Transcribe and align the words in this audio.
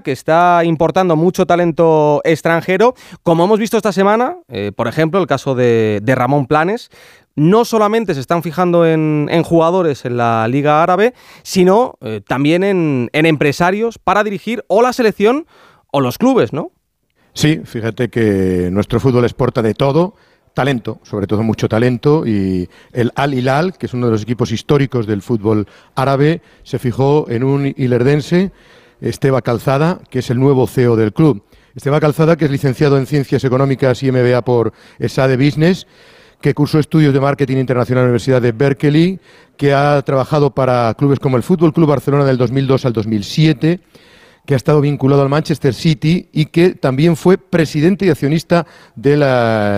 que 0.00 0.12
está 0.12 0.62
importando 0.64 1.16
mucho 1.16 1.46
talento 1.46 2.20
extranjero, 2.24 2.94
como 3.22 3.44
hemos 3.44 3.58
visto 3.58 3.76
esta 3.76 3.92
semana, 3.92 4.38
eh, 4.48 4.72
por 4.74 4.88
ejemplo, 4.88 5.20
el 5.20 5.26
caso 5.26 5.54
de, 5.54 6.02
Ramón 6.06 6.46
Planes, 6.46 6.90
no 7.34 7.64
solamente 7.64 8.14
se 8.14 8.20
están 8.20 8.42
fijando 8.42 8.86
en, 8.86 9.28
jugadores 9.44 10.04
en 10.04 10.16
la 10.16 10.48
Liga 10.48 10.82
Árabe, 10.82 11.12
sino 11.42 11.98
eh, 12.00 12.22
también 12.26 12.64
en, 12.64 13.10
empresarios 13.12 13.98
para 13.98 14.24
dirigir 14.24 14.64
o 14.68 14.82
la 14.82 14.92
selección 14.92 15.46
o 15.90 16.00
los 16.00 16.18
clubes, 16.18 16.52
¿no? 16.52 16.72
Sí, 17.34 17.60
fíjate 17.64 18.08
que 18.08 18.70
nuestro 18.72 18.98
fútbol 18.98 19.24
exporta 19.24 19.60
de 19.60 19.74
todo, 19.74 20.14
talento, 20.54 21.00
sobre 21.02 21.26
todo 21.26 21.42
mucho 21.42 21.68
talento, 21.68 22.26
y 22.26 22.66
el 22.94 23.12
Al 23.14 23.34
Hilal, 23.34 23.76
que 23.76 23.84
es 23.84 23.92
uno 23.92 24.06
de 24.06 24.12
los 24.12 24.22
equipos 24.22 24.50
históricos 24.52 25.06
del 25.06 25.20
fútbol 25.20 25.68
árabe, 25.94 26.40
se 26.62 26.78
fijó 26.78 27.26
en 27.28 27.44
un 27.44 27.66
hilerdense 27.76 28.52
Esteba 29.00 29.42
Calzada, 29.42 30.00
que 30.10 30.20
es 30.20 30.30
el 30.30 30.38
nuevo 30.38 30.66
CEO 30.66 30.96
del 30.96 31.12
club. 31.12 31.42
Esteba 31.74 32.00
Calzada, 32.00 32.36
que 32.36 32.46
es 32.46 32.50
licenciado 32.50 32.98
en 32.98 33.06
Ciencias 33.06 33.44
Económicas 33.44 34.02
y 34.02 34.10
MBA 34.10 34.42
por 34.42 34.72
ESADE 34.98 35.36
Business, 35.36 35.86
que 36.40 36.54
cursó 36.54 36.78
estudios 36.78 37.12
de 37.12 37.20
marketing 37.20 37.56
internacional 37.56 38.02
en 38.02 38.04
la 38.04 38.10
Universidad 38.10 38.42
de 38.42 38.52
Berkeley, 38.52 39.20
que 39.56 39.74
ha 39.74 40.00
trabajado 40.02 40.54
para 40.54 40.94
clubes 40.94 41.18
como 41.18 41.36
el 41.36 41.42
Fútbol 41.42 41.72
Club 41.72 41.88
Barcelona 41.88 42.24
del 42.24 42.38
2002 42.38 42.84
al 42.84 42.92
2007 42.92 43.80
que 44.46 44.54
ha 44.54 44.56
estado 44.56 44.80
vinculado 44.80 45.22
al 45.22 45.28
Manchester 45.28 45.74
City 45.74 46.28
y 46.32 46.46
que 46.46 46.70
también 46.70 47.16
fue 47.16 47.36
presidente 47.36 48.06
y 48.06 48.10
accionista 48.10 48.66
del 48.94 49.20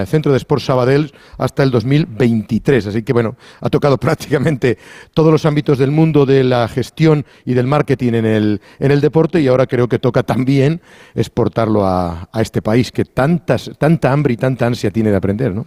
Centro 0.06 0.32
de 0.32 0.38
Sport 0.38 0.62
Sabadell 0.62 1.12
hasta 1.38 1.62
el 1.62 1.70
2023. 1.70 2.86
Así 2.86 3.02
que, 3.02 3.12
bueno, 3.12 3.36
ha 3.60 3.70
tocado 3.70 3.96
prácticamente 3.98 4.78
todos 5.14 5.32
los 5.32 5.46
ámbitos 5.46 5.78
del 5.78 5.90
mundo 5.90 6.26
de 6.26 6.44
la 6.44 6.68
gestión 6.68 7.24
y 7.44 7.54
del 7.54 7.66
marketing 7.66 8.12
en 8.12 8.26
el, 8.26 8.60
en 8.78 8.90
el 8.90 9.00
deporte 9.00 9.40
y 9.40 9.48
ahora 9.48 9.66
creo 9.66 9.88
que 9.88 9.98
toca 9.98 10.22
también 10.22 10.80
exportarlo 11.14 11.86
a, 11.86 12.28
a 12.30 12.42
este 12.42 12.62
país 12.62 12.92
que 12.92 13.04
tantas, 13.04 13.70
tanta 13.78 14.12
hambre 14.12 14.34
y 14.34 14.36
tanta 14.36 14.66
ansia 14.66 14.90
tiene 14.90 15.10
de 15.10 15.16
aprender, 15.16 15.54
¿no? 15.54 15.64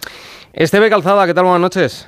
Esteve 0.54 0.90
Calzada, 0.90 1.26
¿qué 1.26 1.34
tal? 1.34 1.46
Buenas 1.46 1.62
noches. 1.62 2.08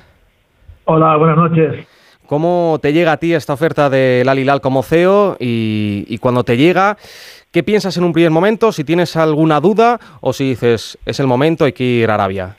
Hola, 0.84 1.16
buenas 1.16 1.36
noches. 1.36 1.93
¿Cómo 2.26 2.78
te 2.80 2.94
llega 2.94 3.12
a 3.12 3.16
ti 3.18 3.34
esta 3.34 3.52
oferta 3.52 3.90
del 3.90 4.28
Alilal 4.28 4.62
como 4.62 4.82
CEO 4.82 5.36
y, 5.38 6.16
cuando 6.18 6.42
te 6.42 6.56
llega, 6.56 6.96
qué 7.52 7.62
piensas 7.62 7.98
en 7.98 8.04
un 8.04 8.14
primer 8.14 8.30
momento? 8.30 8.72
Si 8.72 8.82
tienes 8.82 9.14
alguna 9.16 9.60
duda 9.60 9.98
o 10.22 10.32
si 10.32 10.48
dices, 10.48 10.98
es 11.04 11.20
el 11.20 11.26
momento, 11.26 11.66
hay 11.66 11.72
que 11.72 11.84
ir 11.84 12.10
a 12.10 12.14
Arabia. 12.14 12.56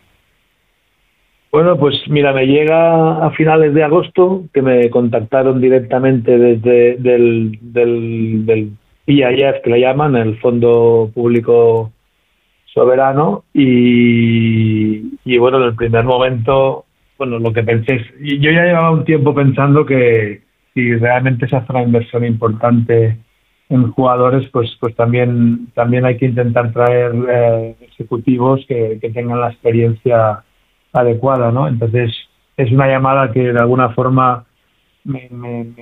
Bueno, 1.52 1.77
pues 1.77 1.95
mira, 2.09 2.31
me 2.31 2.45
llega 2.45 3.25
a 3.25 3.31
finales 3.31 3.73
de 3.73 3.83
agosto 3.83 4.44
que 4.53 4.61
me 4.61 4.89
contactaron 4.91 5.59
directamente 5.59 6.38
desde 6.38 6.97
del, 6.97 7.57
del 7.61 8.72
PIF, 9.05 9.63
que 9.63 9.69
le 9.69 9.79
llaman, 9.79 10.16
el 10.16 10.38
Fondo 10.41 11.09
Público 11.13 11.91
Soberano, 12.66 13.45
y, 13.53 15.17
y 15.23 15.38
bueno, 15.38 15.57
en 15.57 15.63
el 15.63 15.75
primer 15.75 16.03
momento 16.03 16.84
bueno, 17.17 17.39
lo 17.39 17.53
que 17.53 17.63
pensé 17.63 18.03
yo 18.19 18.52
ya 18.52 18.63
llevaba 18.63 18.91
un 18.91 19.05
tiempo 19.05 19.33
pensando 19.33 19.85
que 19.85 20.41
si 20.73 20.95
realmente 20.95 21.47
se 21.47 21.55
hace 21.55 21.72
una 21.72 21.83
inversión 21.83 22.25
importante 22.25 23.17
en 23.69 23.91
jugadores, 23.91 24.49
pues 24.52 24.75
pues 24.80 24.95
también 24.95 25.72
también 25.73 26.05
hay 26.05 26.17
que 26.17 26.25
intentar 26.25 26.72
traer 26.73 27.13
eh, 27.30 27.75
ejecutivos 27.81 28.66
que, 28.67 28.99
tengan 29.13 29.39
la 29.39 29.52
experiencia 29.52 30.44
adecuada, 30.94 31.52
¿no? 31.52 31.67
Entonces 31.67 32.13
es 32.57 32.72
una 32.72 32.88
llamada 32.88 33.31
que 33.31 33.53
de 33.53 33.59
alguna 33.59 33.89
forma 33.89 34.45
me, 35.03 35.27
me, 35.31 35.73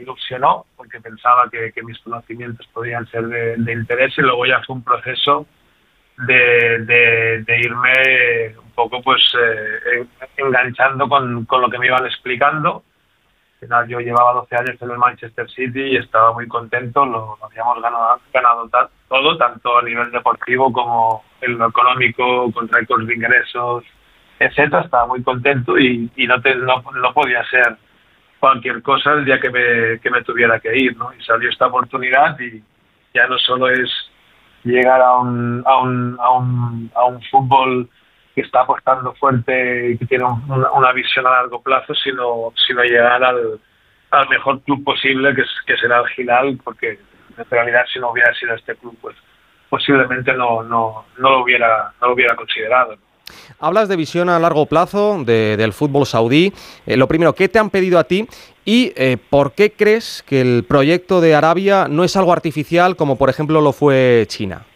ilusionó 0.00 0.66
porque 0.76 1.00
pensaba 1.00 1.48
que, 1.50 1.72
mis 1.82 1.98
conocimientos 2.00 2.66
podían 2.72 3.06
ser 3.06 3.26
de, 3.26 3.72
interés 3.72 4.12
y 4.18 4.20
luego 4.20 4.44
ya 4.44 4.62
fue 4.66 4.76
un 4.76 4.82
proceso 4.82 5.46
de, 6.26 6.84
de 7.46 7.60
irme 7.60 7.92
poco 8.76 9.02
pues 9.02 9.22
eh, 9.34 10.06
enganchando 10.36 11.08
con, 11.08 11.46
con, 11.46 11.62
lo 11.62 11.68
que 11.68 11.78
me 11.78 11.86
iban 11.86 12.06
explicando. 12.06 12.84
yo 13.88 14.00
llevaba 14.00 14.34
12 14.34 14.54
años 14.54 14.82
en 14.82 14.90
el 14.90 14.98
Manchester 14.98 15.50
City 15.50 15.80
y 15.80 15.96
estaba 15.96 16.32
muy 16.32 16.46
contento, 16.46 17.04
lo, 17.04 17.38
habíamos 17.42 17.82
ganado, 17.82 18.20
ganado 18.32 18.70
todo, 19.08 19.36
tanto 19.38 19.78
a 19.78 19.82
nivel 19.82 20.12
deportivo 20.12 20.72
como 20.72 21.24
en 21.40 21.58
lo 21.58 21.68
económico, 21.68 22.52
con 22.52 22.68
récords 22.68 23.06
de 23.06 23.14
ingresos, 23.14 23.84
etcétera, 24.38 24.82
estaba 24.82 25.06
muy 25.06 25.22
contento 25.22 25.78
y, 25.78 26.10
y 26.14 26.26
no, 26.26 26.36
no, 26.36 26.82
no, 26.92 27.14
podía 27.14 27.42
ser 27.46 27.76
cualquier 28.38 28.82
cosa 28.82 29.14
el 29.14 29.24
día 29.24 29.40
que 29.40 29.50
me, 29.50 29.98
que 30.00 30.10
me 30.10 30.22
tuviera 30.22 30.60
que 30.60 30.76
ir, 30.76 30.96
¿no? 30.96 31.12
Y 31.18 31.24
salió 31.24 31.48
esta 31.48 31.66
oportunidad 31.66 32.38
y 32.38 32.62
ya 33.14 33.26
no 33.26 33.38
solo 33.38 33.70
es 33.70 33.90
llegar 34.62 35.00
a 35.00 35.16
un, 35.16 35.62
a 35.64 35.78
un, 35.78 36.18
a 36.20 36.30
un, 36.32 36.90
a 36.94 37.04
un 37.06 37.22
fútbol 37.30 37.88
que 38.36 38.42
está 38.42 38.60
apostando 38.60 39.14
fuerte 39.14 39.92
y 39.92 39.98
que 39.98 40.04
tiene 40.04 40.24
una, 40.24 40.92
visión 40.92 41.26
a 41.26 41.30
largo 41.30 41.62
plazo, 41.62 41.94
sino, 41.94 42.52
sino 42.66 42.82
llegar 42.82 43.24
al, 43.24 43.58
al 44.10 44.28
mejor 44.28 44.60
club 44.60 44.84
posible, 44.84 45.34
que, 45.34 45.40
es, 45.40 45.48
que 45.66 45.74
será 45.78 46.00
el 46.00 46.08
Gilal, 46.08 46.60
porque 46.62 46.98
en 47.38 47.44
realidad 47.50 47.86
si 47.90 47.98
no 47.98 48.10
hubiera 48.10 48.34
sido 48.34 48.54
este 48.54 48.76
club, 48.76 48.94
pues 49.00 49.16
posiblemente 49.70 50.34
no, 50.34 50.62
no, 50.62 51.06
no, 51.16 51.30
lo, 51.30 51.42
hubiera, 51.42 51.94
no 51.98 52.08
lo 52.08 52.12
hubiera 52.12 52.36
considerado. 52.36 52.96
Hablas 53.58 53.88
de 53.88 53.96
visión 53.96 54.28
a 54.28 54.38
largo 54.38 54.66
plazo 54.66 55.24
del 55.24 55.72
fútbol 55.72 56.04
saudí. 56.04 56.52
Eh, 56.84 56.98
lo 56.98 57.08
primero, 57.08 57.32
¿qué 57.32 57.48
te 57.48 57.58
han 57.58 57.70
pedido 57.70 57.98
a 57.98 58.04
ti? 58.04 58.28
¿Y 58.66 58.92
eh, 58.96 59.16
por 59.30 59.52
qué 59.52 59.72
crees 59.72 60.22
que 60.28 60.42
el 60.42 60.64
proyecto 60.68 61.22
de 61.22 61.34
Arabia 61.34 61.86
no 61.88 62.04
es 62.04 62.16
algo 62.18 62.34
artificial 62.34 62.96
como 62.96 63.16
por 63.16 63.30
ejemplo 63.30 63.62
lo 63.62 63.72
fue 63.72 64.26
China? 64.28 64.66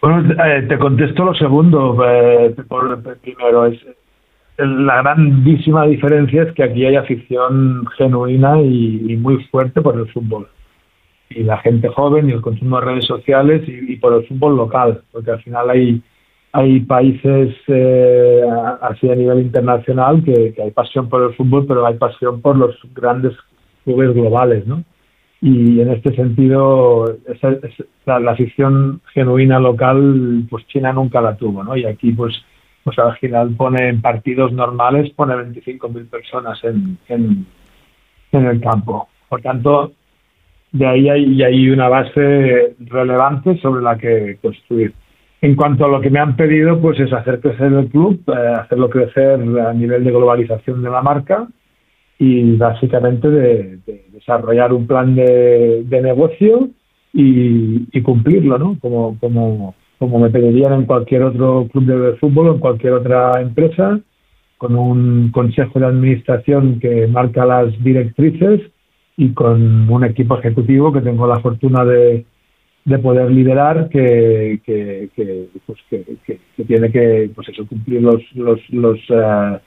Bueno, 0.00 0.32
eh, 0.32 0.62
te 0.62 0.78
contesto 0.78 1.24
lo 1.24 1.34
segundo. 1.34 1.96
Eh, 2.06 2.54
por, 2.68 3.02
primero, 3.20 3.66
es 3.66 3.78
la 4.58 5.02
grandísima 5.02 5.86
diferencia 5.86 6.42
es 6.42 6.52
que 6.52 6.64
aquí 6.64 6.84
hay 6.84 6.96
afición 6.96 7.86
genuina 7.96 8.60
y, 8.60 9.16
muy 9.16 9.42
fuerte 9.44 9.80
por 9.80 9.96
el 9.98 10.06
fútbol. 10.12 10.48
Y 11.30 11.44
la 11.44 11.58
gente 11.58 11.88
joven 11.88 12.28
y 12.28 12.32
el 12.32 12.40
consumo 12.40 12.80
de 12.80 12.86
redes 12.86 13.06
sociales 13.06 13.62
y, 13.66 13.96
por 13.96 14.14
el 14.14 14.26
fútbol 14.26 14.56
local, 14.56 15.02
porque 15.12 15.30
al 15.30 15.42
final 15.42 15.70
hay, 15.70 16.02
hay 16.52 16.80
países 16.80 17.54
eh, 17.68 18.42
así 18.82 19.10
a 19.10 19.14
nivel 19.14 19.40
internacional 19.40 20.22
que, 20.24 20.54
hay 20.62 20.70
pasión 20.72 21.08
por 21.08 21.22
el 21.22 21.34
fútbol, 21.34 21.66
pero 21.66 21.86
hay 21.86 21.94
pasión 21.94 22.40
por 22.42 22.56
los 22.56 22.76
grandes 22.94 23.34
clubes 23.84 24.12
globales, 24.12 24.66
¿no? 24.66 24.84
y 25.42 25.80
en 25.80 25.90
este 25.90 26.14
sentido 26.14 27.16
esa, 27.26 27.56
la, 28.18 28.32
afición 28.32 29.00
genuina 29.12 29.58
local 29.58 30.44
pues 30.48 30.66
China 30.66 30.92
nunca 30.92 31.20
la 31.20 31.36
tuvo 31.36 31.62
no 31.62 31.76
y 31.76 31.84
aquí 31.84 32.12
pues 32.12 32.34
pues 32.82 32.98
al 32.98 33.16
final 33.18 33.50
pone 33.56 33.88
en 33.88 34.00
partidos 34.00 34.52
normales 34.52 35.12
pone 35.14 35.34
25.000 35.34 36.08
personas 36.08 36.58
en, 36.64 37.46
el 38.32 38.60
campo. 38.60 39.08
Por 39.28 39.42
tanto 39.42 39.92
de 40.72 40.86
ahí 40.86 41.08
hay, 41.08 41.42
hay 41.42 41.68
una 41.68 41.88
base 41.88 42.76
relevante 42.78 43.58
sobre 43.58 43.82
la 43.82 43.98
que 43.98 44.38
construir. 44.40 44.94
En 45.42 45.56
cuanto 45.56 45.84
a 45.84 45.88
lo 45.88 46.00
que 46.00 46.10
me 46.10 46.20
han 46.20 46.36
pedido 46.36 46.80
pues 46.80 46.98
es 47.00 47.12
hacer 47.12 47.40
crecer 47.40 47.72
el 47.72 47.88
club 47.88 48.22
eh, 48.28 48.54
hacerlo 48.60 48.88
crecer 48.88 49.40
a 49.60 49.72
nivel 49.72 50.04
de 50.04 50.10
globalización 50.10 50.82
de 50.82 50.90
la 50.90 51.02
marca 51.02 51.48
y 52.20 52.56
básicamente 52.56 53.30
de, 53.30 53.78
desarrollar 54.12 54.74
un 54.74 54.86
plan 54.86 55.14
de, 55.14 56.00
negocio 56.02 56.68
y, 57.12 58.00
cumplirlo, 58.02 58.58
¿no? 58.58 58.78
Como, 58.80 59.18
como, 59.20 59.74
como 59.98 60.18
me 60.18 60.30
pedirían 60.30 60.72
en 60.72 60.86
cualquier 60.86 61.24
otro 61.24 61.68
club 61.70 61.84
de 61.84 62.16
fútbol 62.18 62.48
o 62.48 62.54
en 62.54 62.60
cualquier 62.60 62.94
otra 62.94 63.40
empresa, 63.40 64.00
con 64.58 64.76
un 64.76 65.30
consejo 65.30 65.78
de 65.78 65.86
administración 65.86 66.80
que 66.80 67.06
marca 67.06 67.46
las 67.46 67.72
directrices 67.82 68.60
y 69.16 69.30
con 69.32 69.90
un 69.90 70.04
equipo 70.04 70.38
ejecutivo 70.38 70.92
que 70.92 71.00
tengo 71.00 71.26
la 71.26 71.40
fortuna 71.40 71.84
de, 71.84 72.24
de 72.84 72.98
poder 72.98 73.30
liderar 73.30 73.88
que, 73.88 74.60
que, 74.64 75.10
que, 75.14 75.48
pues 75.66 75.78
que, 75.88 76.64
tiene 76.64 76.90
que 76.90 77.30
pues 77.34 77.48
eso, 77.48 77.66
cumplir 77.66 78.02
los, 78.02 78.22
los, 78.34 78.58
los 78.70 78.98
eh, 79.10 79.58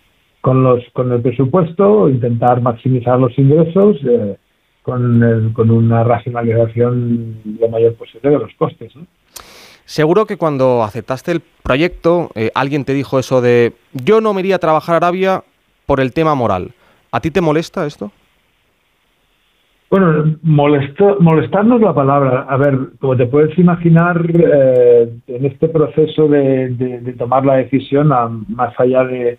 con, 0.42 0.64
los, 0.64 0.84
con 0.94 1.12
el 1.12 1.22
presupuesto, 1.22 2.10
intentar 2.10 2.62
maximizar 2.62 3.20
los 3.20 3.38
ingresos 3.38 3.98
eh, 4.04 4.38
con, 4.84 5.54
con 5.54 5.72
una 5.72 6.04
racionalización 6.04 7.42
lo 7.60 7.70
mayor 7.70 7.96
posible 7.96 8.30
de 8.30 8.40
los 8.40 8.54
costes. 8.56 8.94
Seguro 9.86 10.26
que 10.26 10.38
cuando 10.38 10.84
aceptaste 10.84 11.32
el 11.32 11.42
proyecto, 11.64 12.30
eh, 12.36 12.52
alguien 12.54 12.86
te 12.86 12.94
dijo 12.94 13.20
eso 13.20 13.42
de 13.42 13.74
yo 13.94 14.22
no 14.22 14.34
me 14.34 14.42
iría 14.42 14.58
a 14.58 14.60
trabajar 14.60 14.96
a 14.96 14.98
Arabia 14.98 15.44
por 15.86 16.00
el 16.00 16.14
tema 16.14 16.36
moral. 16.36 16.72
¿A 17.12 17.20
ti 17.20 17.32
te 17.32 17.42
molesta 17.42 17.86
esto? 17.86 18.12
Bueno, 19.90 20.38
molesto, 20.42 21.18
molestar 21.20 21.66
no 21.66 21.76
es 21.76 21.82
la 21.82 21.94
palabra. 21.94 22.48
A 22.50 22.58
ver, 22.58 22.76
como 23.00 23.16
te 23.16 23.28
puedes 23.28 23.56
imaginar, 23.60 24.26
eh, 24.34 25.08
en 25.28 25.46
este 25.46 25.68
proceso 25.68 26.28
de, 26.28 26.70
de, 26.70 27.14
tomar 27.14 27.46
la 27.46 27.58
decisión, 27.58 28.08
más 28.08 28.74
allá 28.80 29.04
de, 29.04 29.38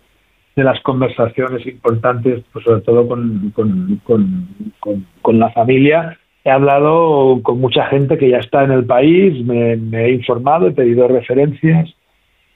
de 0.55 0.63
las 0.63 0.79
conversaciones 0.81 1.65
importantes, 1.67 2.43
pues 2.53 2.63
sobre 2.63 2.81
todo 2.81 3.07
con, 3.07 3.51
con, 3.53 4.01
con, 4.03 5.05
con, 5.21 5.39
la 5.39 5.51
familia, 5.51 6.17
he 6.45 6.49
hablado 6.49 7.41
con 7.43 7.59
mucha 7.59 7.85
gente 7.87 8.17
que 8.17 8.29
ya 8.29 8.37
está 8.37 8.63
en 8.63 8.71
el 8.71 8.85
país, 8.85 9.43
me, 9.45 9.73
he 9.73 10.11
informado, 10.11 10.67
he 10.67 10.71
pedido 10.71 11.07
referencias 11.07 11.93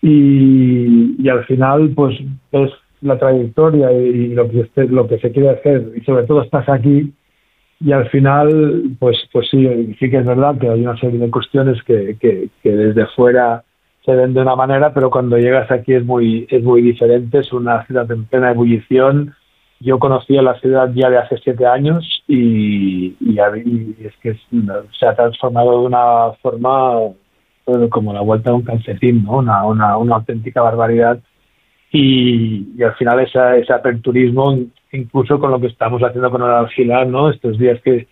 y, 0.01 1.27
al 1.29 1.43
final 1.45 1.91
pues 1.93 2.17
es 2.53 2.71
la 3.01 3.19
trayectoria 3.19 3.91
y 3.91 4.29
lo 4.29 4.49
que, 4.49 4.67
lo 4.85 5.07
que 5.07 5.19
se 5.19 5.31
quiere 5.31 5.49
hacer 5.49 5.91
y 5.95 6.01
sobre 6.01 6.25
todo 6.25 6.41
estás 6.41 6.67
aquí 6.69 7.13
y 7.81 7.91
al 7.91 8.09
final 8.09 8.83
pues 8.99 9.17
pues 9.31 9.47
sí, 9.49 9.95
sí 9.99 10.09
que 10.09 10.17
es 10.17 10.25
verdad 10.25 10.57
que 10.57 10.69
hay 10.69 10.81
una 10.81 10.97
serie 10.97 11.19
de 11.19 11.29
cuestiones 11.29 11.81
que, 11.83 12.17
que, 12.19 12.49
que 12.63 12.71
desde 12.71 13.05
fuera 13.07 13.63
se 14.05 14.15
ven 14.15 14.33
de 14.33 14.41
una 14.41 14.55
manera, 14.55 14.93
pero 14.93 15.09
cuando 15.09 15.37
llegas 15.37 15.69
aquí 15.71 15.93
es 15.93 16.05
muy, 16.05 16.47
es 16.49 16.63
muy 16.63 16.81
diferente, 16.81 17.39
es 17.39 17.51
una 17.51 17.85
ciudad 17.85 18.09
en 18.11 18.25
plena 18.25 18.51
ebullición. 18.51 19.35
Yo 19.79 19.99
conocí 19.99 20.37
a 20.37 20.41
la 20.41 20.59
ciudad 20.59 20.91
ya 20.93 21.09
de 21.09 21.17
hace 21.17 21.37
siete 21.37 21.65
años 21.65 22.23
y, 22.27 23.15
es 24.03 24.13
que 24.21 24.35
se 24.99 25.05
ha 25.05 25.15
transformado 25.15 25.71
de 25.81 25.87
una 25.87 26.31
forma 26.41 26.93
como 27.89 28.13
la 28.13 28.21
vuelta 28.21 28.49
de 28.49 28.55
un 28.57 28.63
calcetín, 28.63 29.23
¿no? 29.23 29.37
una, 29.37 29.63
una, 29.65 29.97
una 29.97 30.15
auténtica 30.15 30.61
barbaridad. 30.61 31.19
Y, 31.91 32.81
al 32.83 32.95
final 32.95 33.19
esa, 33.19 33.57
ese 33.57 33.73
aperturismo, 33.73 34.57
incluso 34.91 35.39
con 35.39 35.51
lo 35.51 35.59
que 35.59 35.67
estamos 35.67 36.01
haciendo 36.01 36.31
con 36.31 36.41
el 36.41 36.49
alquilar, 36.49 37.07
¿no? 37.07 37.29
estos 37.29 37.57
días 37.57 37.79
que, 37.81 38.07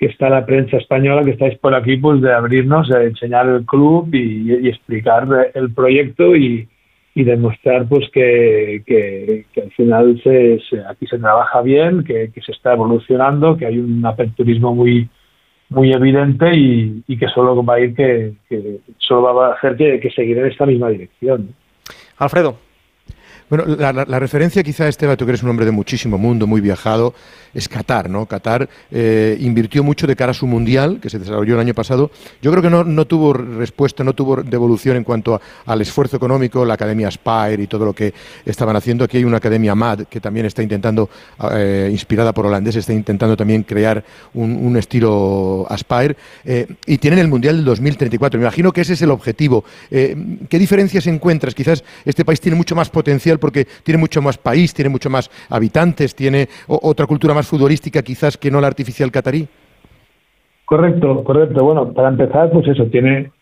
que 0.00 0.06
está 0.06 0.30
la 0.30 0.46
prensa 0.46 0.78
española, 0.78 1.22
que 1.22 1.32
estáis 1.32 1.58
por 1.58 1.74
aquí, 1.74 1.98
pues 1.98 2.22
de 2.22 2.32
abrirnos, 2.32 2.88
de 2.88 3.08
enseñar 3.08 3.46
el 3.46 3.66
club 3.66 4.08
y, 4.14 4.66
explicar 4.66 5.28
el 5.54 5.74
proyecto 5.74 6.34
y, 6.34 6.66
demostrar 7.14 7.86
pues 7.86 8.08
que, 8.10 8.82
que, 8.86 9.44
al 9.62 9.70
final 9.72 10.18
se, 10.24 10.58
aquí 10.88 11.06
se 11.06 11.18
trabaja 11.18 11.60
bien, 11.60 12.02
que, 12.02 12.32
se 12.34 12.52
está 12.52 12.72
evolucionando, 12.72 13.58
que 13.58 13.66
hay 13.66 13.76
un 13.78 14.04
aperturismo 14.06 14.74
muy 14.74 15.06
muy 15.68 15.92
evidente 15.92 16.50
y, 16.56 17.16
que 17.18 17.28
solo 17.28 17.62
va 17.62 17.74
a 17.74 17.80
ir 17.80 17.94
que, 17.94 18.32
solo 18.96 19.34
va 19.34 19.48
a 19.48 19.52
hacer 19.52 19.76
que 19.76 20.10
seguir 20.16 20.38
en 20.38 20.46
esta 20.46 20.64
misma 20.64 20.88
dirección. 20.88 21.54
Alfredo, 22.16 22.56
bueno, 23.50 23.64
la, 23.66 24.18
referencia 24.20 24.62
quizá, 24.62 24.86
Esteban, 24.86 25.16
tú 25.16 25.24
que 25.24 25.32
eres 25.32 25.42
un 25.42 25.50
hombre 25.50 25.66
de 25.66 25.72
muchísimo 25.72 26.16
mundo, 26.18 26.46
muy 26.46 26.60
viajado, 26.60 27.14
es 27.52 27.68
Qatar, 27.68 28.08
¿no? 28.08 28.24
Qatar 28.26 28.68
eh, 28.92 29.36
invirtió 29.40 29.82
mucho 29.82 30.06
de 30.06 30.14
cara 30.14 30.30
a 30.30 30.34
su 30.34 30.46
mundial, 30.46 31.00
que 31.02 31.10
se 31.10 31.18
desarrolló 31.18 31.54
el 31.54 31.60
año 31.60 31.74
pasado. 31.74 32.12
Yo 32.40 32.52
creo 32.52 32.62
que 32.62 32.70
no, 32.70 33.04
tuvo 33.06 33.32
respuesta, 33.32 34.04
no 34.04 34.14
tuvo 34.14 34.36
devolución 34.36 34.96
en 34.96 35.02
cuanto 35.02 35.40
al 35.66 35.80
esfuerzo 35.80 36.16
económico, 36.16 36.64
la 36.64 36.74
Academia 36.74 37.10
Spire 37.10 37.60
y 37.60 37.66
todo 37.66 37.86
lo 37.86 37.92
que 37.92 38.14
estaban 38.46 38.76
haciendo. 38.76 39.02
Aquí 39.02 39.16
hay 39.16 39.24
una 39.24 39.38
Academia 39.38 39.74
MAD 39.74 40.04
que 40.04 40.20
también 40.20 40.46
está 40.46 40.62
intentando, 40.62 41.10
eh, 41.52 41.88
inspirada 41.90 42.32
por 42.32 42.46
holandés, 42.46 42.76
está 42.76 42.92
intentando 42.92 43.36
también 43.36 43.64
crear 43.64 44.04
un, 44.34 44.76
estilo 44.76 45.66
Aspire. 45.68 46.16
Eh, 46.44 46.68
y 46.86 46.98
tienen 46.98 47.18
el 47.18 47.26
Mundial 47.26 47.56
del 47.56 47.64
2034. 47.64 48.38
Me 48.38 48.44
imagino 48.44 48.72
que 48.72 48.82
ese 48.82 48.92
es 48.92 49.02
el 49.02 49.10
objetivo. 49.10 49.64
¿Qué 49.90 50.58
diferencias 50.58 51.08
encuentras? 51.08 51.52
Quizás 51.52 51.82
este 52.04 52.24
país 52.24 52.40
tiene 52.40 52.56
mucho 52.56 52.76
más 52.76 52.90
potencial 52.90 53.39
porque 53.40 53.66
tiene 53.82 53.98
mucho 53.98 54.22
más 54.22 54.38
país, 54.38 54.72
tiene 54.74 54.90
mucho 54.90 55.10
más 55.10 55.30
habitantes, 55.48 56.14
tiene 56.14 56.48
otra 56.68 57.06
cultura 57.06 57.34
más 57.34 57.48
futbolística 57.48 58.02
quizás 58.02 58.36
que 58.36 58.50
no 58.50 58.60
la 58.60 58.68
artificial 58.68 59.10
catarí. 59.10 59.48
Correcto, 60.64 61.24
correcto. 61.24 61.64
Bueno, 61.64 61.92
para 61.92 62.10
empezar, 62.10 62.50
pues 62.52 62.68
eso, 62.68 62.86
tiene, 62.86 63.32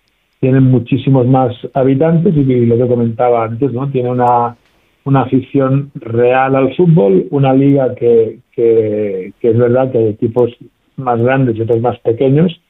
tiene 0.41 0.61
muchísimos 0.61 1.27
más 1.27 1.55
habitantes 1.75 2.35
y 2.35 2.43
lo 2.65 2.79
que 2.79 2.89
comentaba 2.89 3.45
antes, 3.45 3.71
¿no? 3.73 3.91
Tiene 3.91 4.09
una, 4.11 4.57
una 5.05 5.23
afición 5.23 5.91
real 5.95 6.57
al 6.57 6.75
fútbol, 6.75 7.27
una 7.31 7.53
liga 7.53 7.95
que, 7.95 8.39
que, 8.53 9.33
es 9.41 9.59
verdad 9.59 9.93
que 9.93 9.99
hay 9.99 10.07
equipos 10.09 10.51
más 10.97 11.21
grandes 11.21 11.57
y 11.57 11.61
otros 11.61 11.81
más 11.81 11.99
pequeños, 12.01 12.61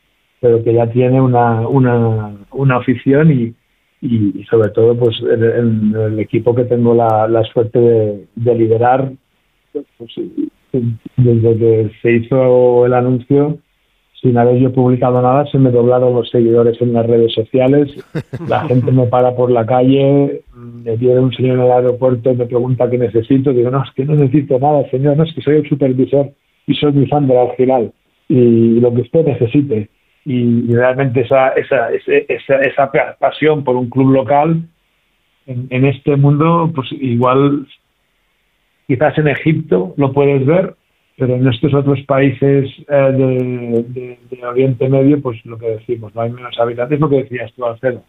pero 0.40 0.62
que 0.64 0.74
ya 0.74 0.86
tiene 0.88 1.20
una, 1.20 1.66
una, 1.68 2.36
una 2.50 2.76
afición 2.76 3.30
y, 3.30 3.54
y, 4.00 4.44
sobre 4.44 4.70
todo 4.70 4.96
pues 4.96 5.16
en, 5.20 5.94
el 5.94 6.18
equipo 6.20 6.54
que 6.54 6.64
tengo 6.64 6.94
la, 6.94 7.26
la 7.28 7.42
suerte 7.44 7.78
de, 8.34 8.54
liderar 8.54 9.12
pues, 9.72 10.10
desde 11.16 11.56
que 11.56 11.90
se 12.02 12.12
hizo 12.12 12.86
el 12.86 12.94
anuncio 12.94 13.58
sin 14.20 14.36
haber 14.36 14.58
yo 14.58 14.72
publicado 14.72 15.20
nada 15.22 15.46
se 15.46 15.58
me 15.58 15.70
doblaron 15.70 16.14
los 16.14 16.28
seguidores 16.30 16.80
en 16.80 16.92
las 16.92 17.06
redes 17.06 17.32
sociales 17.34 17.88
la 18.48 18.60
gente 18.68 18.92
me 18.92 19.06
para 19.06 19.34
por 19.34 19.50
la 19.50 19.66
calle 19.66 20.42
me 20.54 20.96
viene 20.96 21.20
un 21.20 21.32
señor 21.32 21.58
en 21.58 21.64
el 21.64 21.72
aeropuerto 21.72 22.30
y 22.30 22.36
me 22.36 22.46
pregunta 22.46 22.88
qué 22.90 22.98
necesito 22.98 23.52
digo 23.52 23.70
no 23.70 23.82
es 23.82 23.90
que 23.94 24.04
no 24.04 24.14
necesito 24.14 24.58
nada 24.58 24.88
señor 24.90 25.16
no 25.16 25.24
es 25.24 25.34
que 25.34 25.42
soy 25.42 25.56
el 25.56 25.68
supervisor 25.68 26.30
y 26.66 26.74
soy 26.74 26.92
mi 26.92 27.06
fan 27.06 27.26
del 27.26 27.38
Algiral 27.38 27.92
y 28.28 28.78
lo 28.80 28.92
que 28.92 29.02
usted 29.02 29.24
necesite 29.24 29.88
y, 30.28 30.74
realmente 30.74 31.22
esa, 31.22 31.48
esa, 31.50 31.88
esa, 31.90 32.60
esa, 32.60 32.92
pasión 33.18 33.64
por 33.64 33.76
un 33.76 33.88
club 33.88 34.12
local 34.12 34.62
en, 35.46 35.86
este 35.86 36.16
mundo, 36.16 36.70
pues 36.74 36.92
igual 36.92 37.66
quizás 38.86 39.16
en 39.16 39.28
Egipto 39.28 39.94
lo 39.96 40.12
puedes 40.12 40.44
ver, 40.44 40.74
pero 41.16 41.34
en 41.34 41.48
estos 41.48 41.72
otros 41.72 42.02
países 42.02 42.70
eh, 42.88 44.18
de, 44.30 44.46
Oriente 44.46 44.86
Medio, 44.90 45.18
pues 45.22 45.42
lo 45.46 45.56
que 45.56 45.70
decimos, 45.70 46.14
no 46.14 46.20
hay 46.20 46.30
menos 46.30 46.58
habitantes, 46.60 47.00
lo 47.00 47.08
que 47.08 47.22
decías 47.22 47.50
tú, 47.54 47.64
Alfredo, 47.64 48.04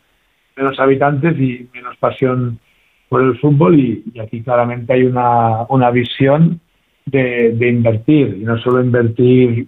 menos 0.57 0.77
habitantes 0.77 1.39
y 1.39 1.69
menos 1.73 1.95
pasión 1.97 2.59
por 3.07 3.21
el 3.21 3.39
fútbol 3.39 3.79
y, 3.79 4.03
aquí 4.21 4.41
claramente 4.41 4.91
hay 4.91 5.03
una, 5.03 5.63
una 5.69 5.89
visión 5.89 6.59
de, 7.05 7.53
de, 7.53 7.69
invertir 7.69 8.39
y 8.41 8.43
no 8.43 8.57
solo 8.57 8.83
invertir 8.83 9.67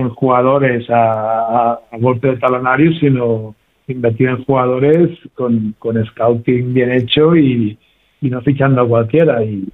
en 0.00 0.10
jugadores 0.10 0.86
a, 0.90 1.80
golpe 1.98 2.28
de 2.28 2.36
talonario, 2.36 2.92
sino 2.98 3.54
invertir 3.86 4.28
en 4.28 4.44
jugadores 4.44 5.10
con, 5.34 5.74
con 5.78 6.02
scouting 6.06 6.72
bien 6.72 6.92
hecho 6.92 7.36
y, 7.36 7.78
no 8.22 8.40
fichando 8.42 8.82
a 8.82 8.88
cualquiera 8.88 9.42
y, 9.42 9.66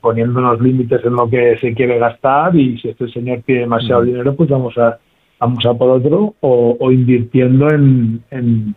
poniendo 0.00 0.40
unos 0.40 0.60
límites 0.60 1.04
en 1.04 1.14
lo 1.14 1.28
que 1.28 1.58
se 1.58 1.74
quiere 1.74 1.98
gastar 1.98 2.56
y 2.56 2.78
si 2.78 2.88
este 2.88 3.08
señor 3.08 3.42
pide 3.42 3.60
demasiado 3.60 4.02
mm. 4.02 4.06
dinero 4.06 4.34
pues 4.34 4.48
vamos 4.48 4.76
a 4.78 4.98
vamos 5.38 5.64
a 5.66 5.74
por 5.74 5.90
otro 5.90 6.34
o, 6.40 6.90
invirtiendo 6.90 7.68
en, 7.68 8.22
en, 8.30 8.74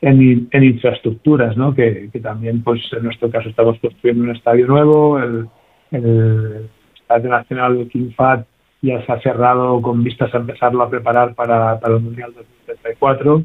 en, 0.00 0.64
infraestructuras 0.64 1.56
¿no? 1.58 1.74
Que, 1.74 2.10
también 2.22 2.62
pues 2.62 2.80
en 2.92 3.04
nuestro 3.04 3.30
caso 3.30 3.50
estamos 3.50 3.78
construyendo 3.80 4.24
un 4.24 4.34
estadio 4.34 4.66
nuevo 4.66 5.18
el, 5.18 5.46
el 5.90 6.68
Estadio 7.02 7.28
Nacional 7.28 7.78
de 7.78 7.88
King 7.88 8.10
Fat 8.16 8.46
ya 8.84 9.04
se 9.04 9.12
ha 9.12 9.20
cerrado 9.20 9.80
con 9.80 10.04
vistas 10.04 10.34
a 10.34 10.38
empezarlo 10.38 10.82
a 10.82 10.90
preparar 10.90 11.34
para, 11.34 11.80
para 11.80 11.96
el 11.96 12.02
Mundial 12.02 12.32
2034 12.34 13.42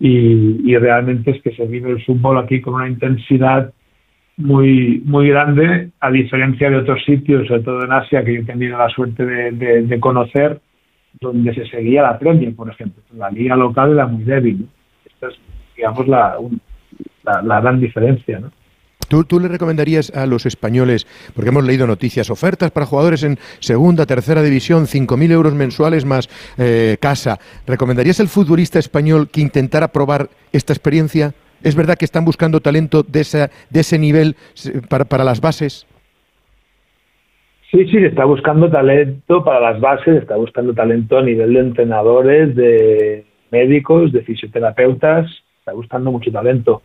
y, 0.00 0.70
y, 0.70 0.76
realmente 0.76 1.30
es 1.30 1.42
que 1.42 1.52
se 1.52 1.66
vive 1.66 1.90
el 1.90 2.04
fútbol 2.04 2.38
aquí 2.38 2.60
con 2.60 2.74
una 2.74 2.88
intensidad 2.88 3.72
muy 4.36 5.00
muy 5.06 5.30
grande, 5.30 5.92
a 5.98 6.10
diferencia 6.10 6.68
de 6.68 6.76
otros 6.76 7.02
sitios, 7.06 7.48
sobre 7.48 7.62
todo 7.62 7.82
en 7.82 7.92
Asia, 7.92 8.22
que 8.22 8.34
yo 8.34 8.40
he 8.42 8.44
tenido 8.44 8.76
la 8.76 8.90
suerte 8.90 9.24
de, 9.24 9.82
de, 9.82 10.00
conocer, 10.00 10.60
donde 11.18 11.54
se 11.54 11.66
seguía 11.68 12.02
la 12.02 12.18
Premier, 12.18 12.54
por 12.54 12.68
ejemplo. 12.68 13.02
La 13.16 13.30
liga 13.30 13.56
local 13.56 13.92
era 13.92 14.06
muy 14.06 14.24
débil. 14.24 14.68
Esta 15.06 15.28
es, 15.28 15.36
digamos, 15.74 16.06
la, 16.06 16.36
la, 17.24 17.40
la 17.40 17.60
gran 17.62 17.80
diferencia, 17.80 18.40
¿no? 18.40 18.52
¿Tú, 19.08 19.40
le 19.40 19.48
recomendarías 19.48 20.10
a 20.14 20.26
los 20.26 20.46
españoles, 20.46 21.06
porque 21.34 21.50
hemos 21.50 21.64
leído 21.64 21.86
noticias, 21.86 22.30
ofertas 22.30 22.70
para 22.70 22.86
jugadores 22.86 23.22
en 23.22 23.38
segunda, 23.60 24.06
tercera 24.06 24.42
división, 24.42 24.86
5.000 24.86 25.30
euros 25.30 25.54
mensuales 25.54 26.04
más 26.04 26.28
eh, 26.58 26.96
casa? 27.00 27.38
¿Recomendarías 27.66 28.20
al 28.20 28.28
futbolista 28.28 28.78
español 28.78 29.28
que 29.30 29.40
intentara 29.40 29.88
probar 29.88 30.28
esta 30.52 30.72
experiencia? 30.72 31.34
¿Es 31.62 31.76
verdad 31.76 31.96
que 31.96 32.04
están 32.04 32.24
buscando 32.24 32.60
talento 32.60 33.02
de, 33.02 33.20
esa, 33.20 33.50
de 33.70 33.80
ese 33.80 33.98
nivel 33.98 34.36
para, 34.88 35.04
para 35.04 35.24
las 35.24 35.40
bases? 35.40 35.86
Sí, 37.70 37.86
sí, 37.88 37.98
está 37.98 38.24
buscando 38.24 38.70
talento 38.70 39.44
para 39.44 39.60
las 39.60 39.80
bases, 39.80 40.22
está 40.22 40.36
buscando 40.36 40.72
talento 40.72 41.18
a 41.18 41.22
nivel 41.22 41.54
de 41.54 41.60
entrenadores, 41.60 42.54
de 42.54 43.24
médicos, 43.50 44.12
de 44.12 44.22
fisioterapeutas, 44.22 45.26
está 45.58 45.72
buscando 45.72 46.12
mucho 46.12 46.30
talento 46.30 46.82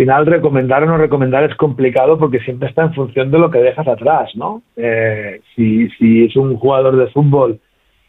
final 0.00 0.24
recomendar 0.24 0.82
o 0.82 0.86
no 0.86 0.96
recomendar 0.96 1.44
es 1.44 1.54
complicado 1.56 2.18
porque 2.18 2.40
siempre 2.40 2.70
está 2.70 2.84
en 2.84 2.94
función 2.94 3.30
de 3.30 3.38
lo 3.38 3.50
que 3.50 3.58
dejas 3.58 3.86
atrás, 3.86 4.30
¿no? 4.34 4.62
Eh, 4.74 5.42
si, 5.54 5.90
si 5.90 6.24
es 6.24 6.34
un 6.36 6.56
jugador 6.56 6.96
de 6.96 7.08
fútbol 7.08 7.60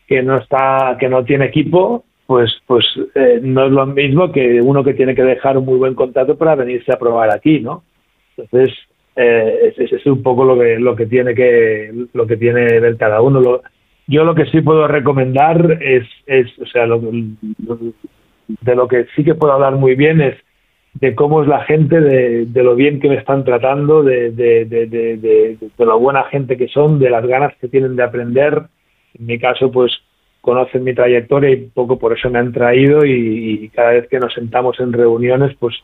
que 0.07 0.23
no 0.23 0.37
está, 0.37 0.95
que 0.97 1.09
no 1.09 1.25
tiene 1.25 1.47
equipo, 1.47 2.05
pues, 2.27 2.49
pues 2.65 2.85
eh, 3.13 3.41
no 3.43 3.65
es 3.65 3.71
lo 3.73 3.85
mismo 3.87 4.31
que 4.31 4.61
uno 4.61 4.85
que 4.85 4.93
tiene 4.93 5.13
que 5.15 5.23
dejar 5.23 5.57
un 5.57 5.65
muy 5.65 5.77
buen 5.77 5.93
contrato 5.93 6.37
para 6.37 6.55
venirse 6.55 6.93
a 6.93 6.97
probar 6.97 7.29
aquí, 7.29 7.59
¿no? 7.59 7.83
Entonces, 8.37 8.73
eh, 9.17 9.73
ese 9.75 9.93
es 9.93 10.05
un 10.05 10.23
poco 10.23 10.45
lo 10.45 10.57
que, 10.57 10.79
lo 10.79 10.95
que 10.95 11.07
tiene 11.07 11.35
que, 11.35 11.91
lo 12.13 12.25
que 12.25 12.37
tiene 12.37 12.79
ver 12.79 12.95
cada 12.95 13.21
uno. 13.21 13.59
yo 14.07 14.23
lo 14.23 14.33
que 14.33 14.45
sí 14.45 14.61
puedo 14.61 14.87
recomendar 14.87 15.77
es, 15.81 16.07
es 16.25 16.47
o 16.57 16.65
sea, 16.67 16.85
de 16.85 18.75
lo 18.75 18.87
que 18.87 19.07
sí 19.13 19.25
que 19.25 19.35
puedo 19.35 19.51
hablar 19.51 19.75
muy 19.75 19.95
bien 19.95 20.21
es 20.21 20.37
de 20.93 21.15
cómo 21.15 21.41
es 21.41 21.47
la 21.47 21.63
gente, 21.63 21.99
de, 21.99 22.45
de 22.45 22.63
lo 22.63 22.75
bien 22.75 22.99
que 22.99 23.09
me 23.09 23.15
están 23.15 23.43
tratando, 23.43 24.03
de, 24.03 24.31
de, 24.31 24.65
de, 24.65 25.57
lo 25.77 25.99
buena 25.99 26.23
gente 26.25 26.57
que 26.57 26.67
son, 26.67 26.99
de 26.99 27.09
las 27.09 27.25
ganas 27.25 27.53
que 27.59 27.67
tienen 27.67 27.95
de 27.95 28.03
aprender. 28.03 28.63
En 29.17 29.25
mi 29.25 29.39
caso, 29.39 29.71
pues 29.71 29.91
conocen 30.41 30.83
mi 30.83 30.93
trayectoria 30.93 31.51
y 31.51 31.67
poco 31.67 31.97
por 31.97 32.17
eso 32.17 32.29
me 32.29 32.39
han 32.39 32.51
traído 32.51 33.05
y, 33.05 33.69
cada 33.73 33.91
vez 33.91 34.07
que 34.09 34.19
nos 34.19 34.33
sentamos 34.33 34.79
en 34.79 34.91
reuniones, 34.91 35.55
pues 35.59 35.75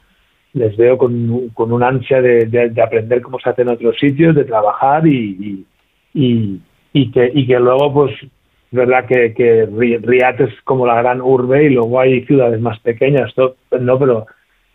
les 0.54 0.76
veo 0.76 0.98
con, 0.98 1.50
con 1.50 1.72
un 1.72 1.84
ansia 1.84 2.22
de, 2.22 2.74
aprender 2.84 3.22
cómo 3.22 3.40
se 3.40 3.50
hace 3.50 3.62
en 3.62 3.70
otros 3.70 3.98
sitios, 4.00 4.36
de 4.36 4.46
trabajar 4.46 5.08
y, 5.08 5.66
y, 6.14 6.60
y, 6.94 7.12
que, 7.12 7.32
y 7.34 7.46
que 7.46 7.60
luego, 7.60 7.94
pues, 7.94 8.12
es 8.22 8.78
verdad 8.78 9.06
que, 9.06 9.34
que 9.34 9.66
Riyadh 9.66 10.42
es 10.42 10.62
como 10.64 10.86
la 10.86 10.96
gran 10.96 11.22
urbe 11.22 11.66
y 11.66 11.70
luego 11.70 12.00
hay 12.00 12.26
ciudades 12.26 12.60
más 12.60 12.80
pequeñas, 12.80 13.32
¿no? 13.38 13.54
Pero 13.70 14.26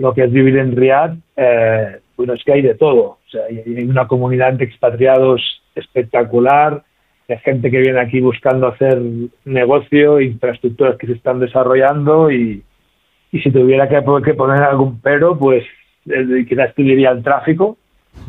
lo 0.02 0.12
que 0.12 0.24
es 0.24 0.32
vivir 0.32 0.58
en 0.58 0.74
Riyadh, 0.74 1.14
eh, 1.36 2.00
bueno, 2.16 2.34
es 2.34 2.42
que 2.42 2.52
hay 2.52 2.62
de 2.62 2.74
todo. 2.74 3.02
O 3.02 3.30
sea, 3.30 3.42
hay 3.44 3.84
una 3.84 4.08
comunidad 4.08 4.54
de 4.54 4.64
expatriados 4.64 5.62
espectacular, 5.76 6.82
hay 7.28 7.38
gente 7.38 7.70
que 7.70 7.78
viene 7.78 8.00
aquí 8.00 8.20
buscando 8.20 8.66
hacer 8.66 9.00
negocio, 9.44 10.20
infraestructuras 10.20 10.96
que 10.98 11.06
se 11.06 11.12
están 11.12 11.38
desarrollando 11.38 12.32
y, 12.32 12.64
y 13.30 13.40
si 13.40 13.50
tuviera 13.52 13.88
que, 13.88 14.02
poner 14.02 14.62
algún 14.62 15.00
pero, 15.00 15.38
pues 15.38 15.64
eh, 16.06 16.44
quizás 16.48 16.74
te 16.74 16.82
el 16.82 17.22
tráfico, 17.22 17.78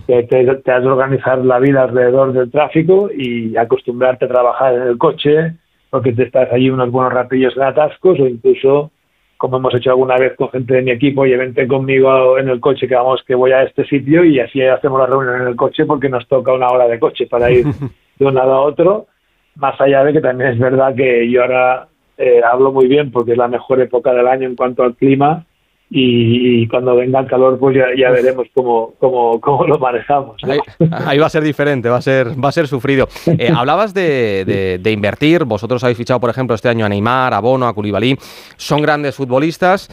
que 0.05 0.23
te, 0.23 0.45
te, 0.45 0.71
has 0.71 0.83
de 0.83 0.89
organizar 0.89 1.43
la 1.43 1.57
vida 1.57 1.83
alrededor 1.83 2.33
del 2.33 2.51
tráfico 2.51 3.09
y 3.11 3.57
acostumbrarte 3.57 4.25
a 4.25 4.29
trabajar 4.29 4.75
en 4.75 4.83
el 4.83 4.97
coche, 4.99 5.55
porque 5.89 6.13
te 6.13 6.23
estás 6.23 6.53
allí 6.53 6.69
unos 6.69 6.91
buenos 6.91 7.13
ratillos 7.13 7.57
en 7.57 7.63
atascos 7.63 8.19
o 8.19 8.27
incluso 8.27 8.91
como 9.43 9.57
hemos 9.57 9.75
hecho 9.75 9.89
alguna 9.89 10.15
vez 10.15 10.37
con 10.37 10.49
gente 10.51 10.75
de 10.75 10.81
mi 10.83 10.91
equipo, 10.91 11.25
y 11.25 11.35
vente 11.35 11.67
conmigo 11.67 12.37
en 12.37 12.47
el 12.47 12.61
coche 12.61 12.87
que 12.87 12.95
vamos 12.95 13.21
que 13.27 13.35
voy 13.35 13.51
a 13.51 13.63
este 13.63 13.83
sitio 13.83 14.23
y 14.23 14.39
así 14.39 14.61
hacemos 14.61 14.97
la 15.01 15.05
reunión 15.05 15.41
en 15.41 15.47
el 15.49 15.57
coche 15.57 15.85
porque 15.85 16.07
nos 16.07 16.25
toca 16.29 16.53
una 16.53 16.69
hora 16.69 16.87
de 16.87 16.97
coche 16.97 17.27
para 17.27 17.51
ir 17.51 17.65
de 18.19 18.25
un 18.25 18.35
lado 18.35 18.53
a 18.53 18.61
otro, 18.61 19.07
más 19.57 19.75
allá 19.81 20.05
de 20.05 20.13
que 20.13 20.21
también 20.21 20.51
es 20.51 20.59
verdad 20.59 20.95
que 20.95 21.29
yo 21.29 21.41
ahora 21.41 21.89
eh, 22.17 22.39
hablo 22.49 22.71
muy 22.71 22.87
bien 22.87 23.11
porque 23.11 23.33
es 23.33 23.37
la 23.37 23.49
mejor 23.49 23.81
época 23.81 24.13
del 24.13 24.29
año 24.29 24.47
en 24.47 24.55
cuanto 24.55 24.81
al 24.81 24.95
clima 24.95 25.45
y, 25.89 26.67
cuando 26.67 26.95
venga 26.95 27.19
el 27.19 27.27
calor 27.27 27.59
pues 27.59 27.75
ya, 27.75 28.09
veremos 28.09 28.47
cómo, 28.53 28.93
cómo, 28.99 29.39
cómo, 29.39 29.65
lo 29.65 29.77
manejamos. 29.77 30.37
Ahí, 30.91 31.19
va 31.19 31.27
a 31.27 31.29
ser 31.29 31.43
diferente, 31.43 31.89
va 31.89 31.97
a 31.97 32.01
ser, 32.01 32.29
va 32.43 32.49
a 32.49 32.51
ser 32.51 32.67
sufrido. 32.67 33.07
Eh, 33.37 33.51
hablabas 33.55 33.93
de, 33.93 34.79
de, 34.81 34.91
invertir, 34.91 35.43
vosotros 35.45 35.83
habéis 35.83 35.97
fichado 35.97 36.19
por 36.19 36.29
ejemplo 36.29 36.55
este 36.55 36.69
año 36.69 36.85
a 36.85 36.89
Neymar, 36.89 37.33
a 37.33 37.39
Bono, 37.39 37.67
a 37.67 37.73
Koulibaly, 37.73 38.17
son 38.57 38.81
grandes 38.81 39.15
futbolistas. 39.15 39.89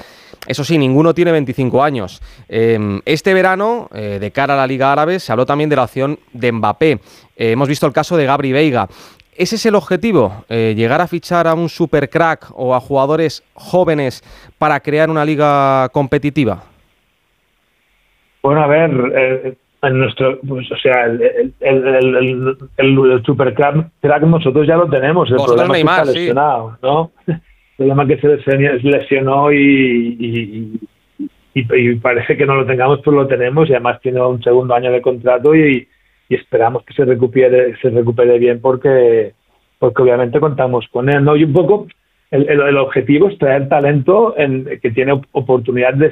Eso 0.47 0.65
sí, 0.65 0.79
ninguno 0.79 1.13
tiene 1.13 1.33
25 1.33 1.83
años. 1.83 2.23
Em, 2.49 3.01
este 3.05 3.35
verano, 3.35 3.89
eh, 3.95 4.19
de 4.19 4.31
cara 4.31 4.55
a 4.55 4.57
la 4.57 4.67
Liga 4.67 4.91
Árabe, 4.91 5.21
se 5.21 5.33
habló 5.33 5.45
también 5.45 5.69
de 5.69 5.77
la 5.77 5.85
opción 5.85 6.19
de 6.33 6.51
Mbappé. 6.51 6.93
Eh, 7.37 7.53
hemos 7.53 7.69
visto 7.69 7.87
el 7.87 7.93
caso 7.93 8.17
de 8.17 8.25
Gabri 8.25 8.53
Veiga. 8.53 8.89
¿Ese 9.41 9.57
es 9.57 9.65
el 9.65 9.75
objetivo? 9.75 10.45
Eh, 10.51 10.75
¿Llegar 10.77 11.01
a 11.01 11.07
fichar 11.07 11.47
a 11.47 11.55
un 11.55 11.71
super 11.71 12.11
crack 12.11 12.49
o 12.55 12.75
a 12.75 12.81
jugadores 12.81 13.43
jóvenes 13.55 14.23
para 14.59 14.79
crear 14.81 15.09
una 15.09 15.25
liga 15.25 15.89
competitiva? 15.95 16.63
Bueno, 18.43 18.63
a 18.63 18.67
ver, 18.67 18.91
eh, 19.17 19.55
en 19.81 19.99
nuestro, 19.99 20.39
pues, 20.47 20.71
o 20.71 20.77
sea, 20.77 21.07
el, 21.07 21.55
el, 21.59 22.59
el, 22.77 23.23
super 23.25 23.55
crack, 23.55 24.23
nosotros 24.25 24.67
ya 24.67 24.77
lo 24.77 24.91
tenemos. 24.91 25.31
El 25.31 25.37
problema 25.37 25.79
es 25.79 25.85
que 25.85 25.91
está 25.91 26.05
lesionado, 26.05 26.79
¿no? 26.83 27.11
El 27.27 27.41
problema 27.79 28.07
que 28.07 28.19
se 28.19 28.59
lesionó 28.83 29.51
y, 29.51 30.79
y, 31.55 31.95
parece 31.95 32.37
que 32.37 32.45
no 32.45 32.57
lo 32.57 32.67
tengamos, 32.67 33.01
pues 33.03 33.17
lo 33.17 33.27
tenemos 33.27 33.71
y 33.71 33.73
además 33.73 34.03
tiene 34.03 34.21
un 34.21 34.43
segundo 34.43 34.75
año 34.75 34.93
de 34.93 35.01
contrato 35.01 35.55
y 35.55 35.89
y 36.31 36.37
esperamos 36.37 36.85
que 36.85 36.95
se 36.95 37.05
recupere, 37.05 37.77
se 37.83 37.91
recupere 37.91 38.39
bien 38.39 38.61
porque, 38.61 39.35
porque 39.79 40.03
obviamente 40.03 40.41
contamos 40.41 40.87
con 40.91 41.11
él. 41.11 41.23
¿no? 41.23 41.37
Y 41.37 41.45
un 41.45 41.53
poco 41.53 41.89
el, 42.31 42.49
el, 42.49 42.77
objetivo 42.79 43.29
es 43.29 43.37
traer 43.37 43.69
talento 43.69 44.35
en, 44.39 44.79
que 44.81 44.93
tiene 44.93 45.21
oportunidad 45.33 45.95
de, 45.95 46.09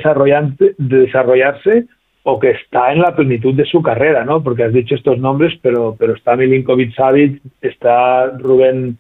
de 0.77 0.99
desarrollarse 0.99 1.87
o 2.25 2.41
que 2.41 2.51
está 2.51 2.93
en 2.93 3.01
la 3.01 3.15
plenitud 3.15 3.55
de 3.55 3.65
su 3.65 3.81
carrera, 3.81 4.25
¿no? 4.25 4.43
Porque 4.43 4.65
has 4.65 4.73
dicho 4.73 4.97
estos 4.97 5.19
nombres, 5.19 5.55
pero, 5.63 5.97
pero 5.99 6.15
está 6.15 6.37
Milinkovic 6.37 6.95
Savic, 6.95 7.41
está 7.63 8.37
Rubén 8.39 8.99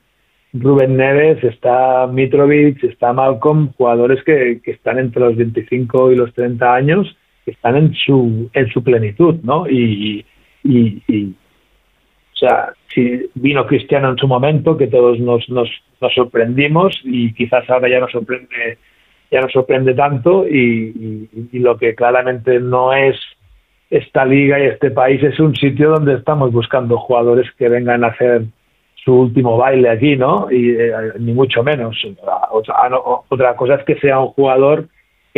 Rubén 0.54 0.96
Neves, 0.96 1.42
está 1.44 2.06
Mitrovic, 2.06 2.82
está 2.84 3.12
Malcolm, 3.12 3.72
jugadores 3.76 4.22
que, 4.24 4.60
que, 4.64 4.70
están 4.70 4.98
entre 4.98 5.20
los 5.20 5.36
25 5.36 6.12
y 6.12 6.16
los 6.16 6.32
30 6.32 6.74
años, 6.74 7.16
que 7.44 7.50
están 7.50 7.76
en 7.76 7.94
su, 7.94 8.48
en 8.54 8.68
su 8.70 8.82
plenitud, 8.82 9.36
¿no? 9.42 9.68
Y, 9.68 10.24
y, 10.68 11.34
o 12.34 12.36
sea, 12.36 12.72
si 12.92 13.28
vino 13.34 13.66
Cristiano 13.66 14.10
en 14.10 14.16
su 14.16 14.28
momento, 14.28 14.76
que 14.76 14.86
todos 14.86 15.18
nos, 15.18 15.48
nos, 15.48 15.68
nos 16.00 16.14
sorprendimos 16.14 17.00
y 17.04 17.32
quizás 17.32 17.68
ahora 17.70 17.88
ya 17.88 18.00
nos 18.00 18.12
sorprende 18.12 18.78
ya 19.30 19.40
nos 19.40 19.52
sorprende 19.52 19.94
tanto 19.94 20.46
y, 20.48 21.28
lo 21.52 21.76
que 21.76 21.94
claramente 21.94 22.60
no 22.60 22.94
es 22.94 23.16
esta 23.90 24.24
liga 24.24 24.58
y 24.58 24.66
este 24.66 24.90
país 24.90 25.22
es 25.22 25.38
un 25.40 25.54
sitio 25.54 25.90
donde 25.90 26.14
estamos 26.14 26.52
buscando 26.52 26.98
jugadores 26.98 27.50
que 27.58 27.68
vengan 27.68 28.04
a 28.04 28.08
hacer 28.08 28.44
su 29.04 29.14
último 29.14 29.56
baile 29.56 29.90
aquí, 29.90 30.16
¿no? 30.16 30.50
Y 30.50 30.70
eh, 30.70 30.92
ni 31.18 31.32
mucho 31.32 31.62
menos. 31.62 31.96
Ah, 32.26 32.48
otra 33.28 33.56
cosa 33.56 33.74
es 33.76 33.84
que 33.84 33.96
sea 33.96 34.18
un 34.18 34.28
jugador 34.28 34.88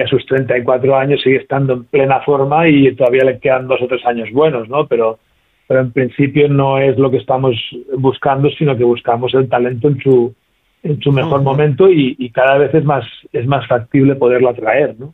que 0.01 0.05
a 0.05 0.09
sus 0.09 0.25
34 0.25 0.97
años 0.97 1.21
sigue 1.23 1.37
estando 1.37 1.75
en 1.75 1.85
plena 1.85 2.21
forma 2.21 2.67
y 2.67 2.95
todavía 2.95 3.23
le 3.23 3.39
quedan 3.39 3.69
dos 3.69 3.83
o 3.83 3.87
tres 3.87 4.01
años 4.07 4.31
buenos, 4.33 4.67
¿no? 4.67 4.87
Pero, 4.87 5.19
pero 5.69 5.81
en 5.81 5.93
principio 5.93 6.49
no 6.49 6.79
es 6.79 6.97
lo 6.99 7.11
que 7.11 7.19
estamos 7.19 7.55
buscando, 7.99 8.49
sino 8.51 8.75
que 8.79 8.85
buscamos 8.85 9.35
el 9.35 9.47
talento 9.51 9.89
en 9.89 10.01
su, 10.01 10.35
en 10.83 11.03
su 11.03 11.13
mejor 11.13 11.43
momento 11.43 11.91
y, 11.91 12.31
cada 12.31 12.57
vez 12.57 12.75
es 12.75 12.83
más, 12.83 13.05
es 13.35 13.47
más 13.47 13.67
factible 13.69 14.15
poderlo 14.15 14.49
atraer, 14.49 14.97
¿no? 14.99 15.13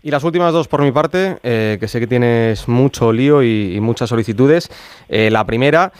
Y 0.00 0.12
las 0.12 0.22
últimas 0.22 0.52
dos 0.52 0.68
por 0.68 0.80
mi 0.80 0.92
parte, 0.92 1.38
eh, 1.42 1.76
que 1.80 1.88
sé 1.88 1.98
que 1.98 2.06
tienes 2.06 2.68
mucho 2.68 3.12
lío 3.12 3.42
y, 3.42 3.80
muchas 3.80 4.10
solicitudes. 4.10 4.70
Eh, 5.08 5.30
la 5.32 5.44
primera, 5.44 5.90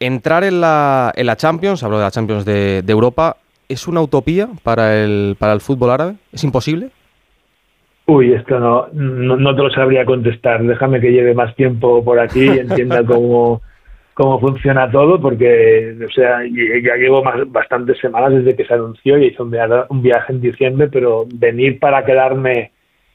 entrar 0.00 0.44
en 0.44 0.60
la, 0.60 1.12
en 1.16 1.24
la 1.24 1.36
Champions, 1.36 1.82
hablo 1.82 1.96
de 1.96 2.04
la 2.04 2.10
Champions 2.10 2.44
de, 2.44 2.82
de 2.82 2.92
Europa, 2.92 3.38
¿es 3.70 3.88
una 3.88 4.02
utopía 4.02 4.50
para 4.62 5.02
el, 5.02 5.36
para 5.38 5.54
el 5.54 5.62
fútbol 5.62 5.90
árabe? 5.90 6.16
¿Es 6.30 6.44
imposible? 6.44 6.90
Uy, 8.10 8.32
esto 8.32 8.58
no, 8.58 8.88
no, 8.92 9.54
te 9.54 9.62
lo 9.62 9.70
sabría 9.70 10.04
contestar. 10.04 10.64
Déjame 10.64 11.00
que 11.00 11.12
lleve 11.12 11.32
más 11.32 11.54
tiempo 11.54 12.04
por 12.04 12.18
aquí 12.18 12.44
y 12.44 12.58
entienda 12.58 13.04
cómo, 13.06 13.62
cómo 14.14 14.40
funciona 14.40 14.90
todo, 14.90 15.20
porque, 15.20 15.96
o 16.04 16.10
sea, 16.10 16.40
ya 16.42 16.96
llevo 16.96 17.22
más, 17.22 17.36
bastantes 17.52 18.00
semanas 18.00 18.32
desde 18.32 18.56
que 18.56 18.64
se 18.64 18.74
anunció 18.74 19.16
y 19.16 19.26
hice 19.26 19.40
un 19.40 19.52
viaje, 19.52 19.74
un 19.90 20.02
viaje 20.02 20.32
en 20.32 20.40
diciembre, 20.40 20.88
pero 20.88 21.24
venir 21.32 21.78
para 21.78 22.04
quedarme 22.04 22.72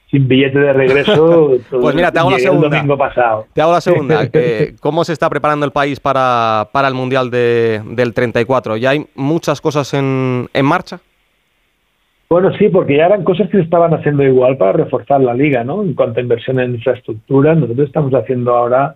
sin 0.09 0.29
billete 0.29 0.59
de 0.59 0.71
regreso. 0.71 1.57
pues 1.69 1.93
mira, 1.93 2.09
te 2.09 2.19
hago 2.19 2.31
la 2.31 2.39
segunda. 2.39 2.67
El 2.67 2.73
domingo 2.73 2.97
pasado. 2.97 3.47
Te 3.53 3.61
hago 3.61 3.73
la 3.73 3.81
segunda. 3.81 4.29
Eh, 4.33 4.75
¿Cómo 4.79 5.03
se 5.03 5.11
está 5.11 5.29
preparando 5.29 5.65
el 5.65 5.73
país 5.73 5.99
para, 5.99 6.69
para 6.71 6.87
el 6.87 6.93
Mundial 6.93 7.29
de, 7.29 7.81
del 7.85 8.13
34? 8.13 8.77
¿Ya 8.77 8.91
hay 8.91 9.05
muchas 9.15 9.59
cosas 9.59 9.93
en, 9.93 10.47
en 10.53 10.65
marcha? 10.65 11.01
Bueno, 12.27 12.51
sí, 12.57 12.69
porque 12.69 12.97
ya 12.97 13.05
eran 13.05 13.23
cosas 13.23 13.49
que 13.49 13.57
se 13.57 13.63
estaban 13.63 13.93
haciendo 13.93 14.23
igual 14.23 14.57
para 14.57 14.73
reforzar 14.73 15.21
la 15.21 15.33
liga, 15.33 15.63
¿no? 15.63 15.83
En 15.83 15.93
cuanto 15.93 16.19
a 16.19 16.23
inversión 16.23 16.59
en 16.59 16.75
infraestructura, 16.75 17.53
nosotros 17.53 17.87
estamos 17.87 18.13
haciendo 18.13 18.55
ahora 18.55 18.95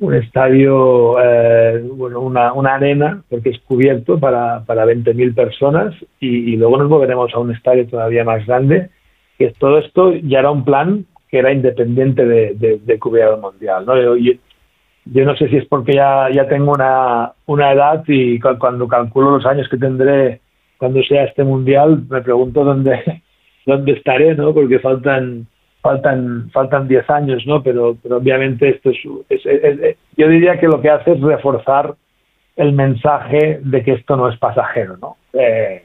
un 0.00 0.14
estadio, 0.14 1.16
eh, 1.20 1.82
bueno, 1.92 2.20
una, 2.20 2.52
una, 2.52 2.76
arena, 2.76 3.22
porque 3.28 3.50
es 3.50 3.58
cubierto 3.60 4.18
para, 4.18 4.64
para 4.64 4.86
20.000 4.86 5.34
personas 5.34 5.94
y, 6.20 6.56
luego 6.56 6.78
nos 6.78 6.88
moveremos 6.88 7.34
a 7.34 7.38
un 7.38 7.52
estadio 7.52 7.86
todavía 7.86 8.24
más 8.24 8.46
grande, 8.46 8.90
que 9.36 9.52
todo 9.58 9.78
esto 9.78 10.14
ya 10.14 10.38
era 10.38 10.50
un 10.50 10.64
plan 10.64 11.04
que 11.28 11.38
era 11.38 11.52
independiente 11.52 12.24
de, 12.24 12.54
de, 12.54 12.80
el 12.94 13.40
mundial, 13.40 13.84
¿no? 13.84 14.00
Yo, 14.00 14.16
yo, 15.04 15.24
no 15.24 15.36
sé 15.36 15.48
si 15.48 15.56
es 15.56 15.66
porque 15.66 15.94
ya, 15.94 16.30
ya 16.30 16.48
tengo 16.48 16.72
una, 16.72 17.32
una 17.46 17.72
edad 17.72 18.02
y 18.06 18.38
cuando 18.38 18.88
calculo 18.88 19.32
los 19.32 19.46
años 19.46 19.68
que 19.68 19.76
tendré 19.76 20.40
cuando 20.78 21.02
sea 21.02 21.24
este 21.24 21.44
mundial 21.44 22.04
me 22.08 22.22
pregunto 22.22 22.64
dónde 22.64 23.22
dónde 23.66 23.92
estaré 23.92 24.34
no 24.34 24.54
porque 24.54 24.78
faltan 24.78 25.46
faltan 25.82 26.50
faltan 26.52 26.88
10 26.88 27.10
años 27.10 27.46
no 27.46 27.62
pero 27.62 27.96
pero 28.02 28.16
obviamente 28.16 28.68
esto 28.70 28.90
es, 28.90 29.44
yo 30.16 30.28
diría 30.28 30.58
que 30.58 30.66
lo 30.66 30.80
que 30.80 30.90
hace 30.90 31.12
es 31.12 31.20
reforzar 31.20 31.94
el 32.56 32.72
mensaje 32.72 33.60
de 33.62 33.84
que 33.84 33.92
esto 33.92 34.16
no 34.16 34.28
es 34.28 34.38
pasajero 34.38 34.96
no 34.96 35.16
eh, 35.34 35.82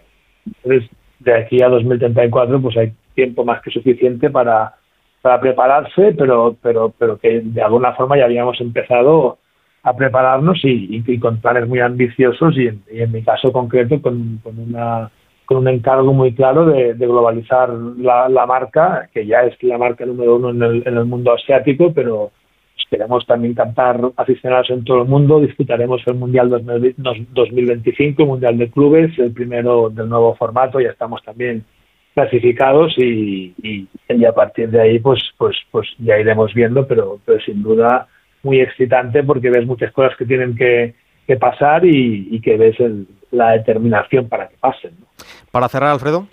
de 1.19 1.33
aquí 1.33 1.61
a 1.61 1.69
2034 1.69 2.61
pues 2.61 2.77
hay 2.77 2.93
tiempo 3.15 3.43
más 3.43 3.61
que 3.61 3.71
suficiente 3.71 4.29
para 4.29 4.75
para 5.21 5.39
prepararse 5.39 6.13
pero 6.17 6.55
pero 6.61 6.93
pero 6.97 7.17
que 7.17 7.41
de 7.41 7.61
alguna 7.61 7.93
forma 7.93 8.17
ya 8.17 8.25
habíamos 8.25 8.59
empezado 8.61 9.37
a 9.83 9.95
prepararnos 9.95 10.59
y, 10.63 11.19
con 11.19 11.37
planes 11.37 11.67
muy 11.67 11.79
ambiciosos 11.79 12.55
y 12.57 12.67
en, 12.67 13.11
mi 13.11 13.21
caso 13.21 13.51
concreto 13.51 14.01
con, 14.01 14.39
con, 14.41 14.57
una, 14.57 15.11
con 15.45 15.57
un 15.57 15.67
encargo 15.67 16.13
muy 16.13 16.33
claro 16.33 16.65
de, 16.65 16.93
globalizar 16.93 17.69
la, 17.69 18.45
marca, 18.47 19.09
que 19.13 19.25
ya 19.25 19.41
es 19.41 19.61
la 19.61 19.77
marca 19.77 20.05
número 20.05 20.37
uno 20.37 20.51
en 20.51 20.63
el, 20.63 20.83
en 20.87 20.97
el 20.97 21.05
mundo 21.05 21.33
asiático, 21.33 21.91
pero, 21.93 22.31
queremos 22.93 23.25
también 23.25 23.55
captar 23.55 23.99
aficionados 24.17 24.69
en 24.69 24.83
todo 24.83 25.01
el 25.01 25.07
mundo. 25.07 25.39
Disputaremos 25.39 26.03
el 26.05 26.13
Mundial 26.13 26.49
2025, 26.49 28.21
el 28.21 28.27
Mundial 28.27 28.57
de 28.59 28.69
Clubes, 28.69 29.17
el 29.17 29.31
primero 29.31 29.89
del 29.89 30.07
nuevo 30.07 30.35
formato. 30.35 30.79
Ya 30.79 30.91
estamos 30.91 31.23
también 31.23 31.65
clasificados 32.13 32.93
y, 32.99 33.55
y, 33.63 34.25
a 34.25 34.31
partir 34.31 34.69
de 34.69 34.79
ahí 34.79 34.99
pues 34.99 35.19
pues 35.39 35.57
pues 35.71 35.87
ya 35.97 36.19
iremos 36.19 36.53
viendo, 36.53 36.87
pero, 36.87 37.19
pero 37.25 37.39
sin 37.41 37.63
duda 37.63 38.07
muy 38.43 38.61
excitante 38.61 39.23
porque 39.23 39.49
ves 39.49 39.65
muchas 39.65 39.91
cosas 39.91 40.15
que 40.17 40.25
tienen 40.25 40.55
que, 40.55 40.93
que 41.25 41.37
pasar 41.37 41.85
y, 41.85 42.27
y 42.29 42.41
que 42.41 42.57
ves 42.57 42.79
el, 42.79 43.07
la 43.31 43.51
determinación 43.51 44.29
para 44.29 44.47
que 44.49 44.55
pasen. 44.59 44.91
Para 45.51 45.67
cerrar, 45.69 45.91
Alfredo. 45.91 46.27